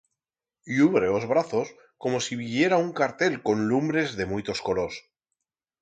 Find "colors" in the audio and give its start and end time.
4.67-4.95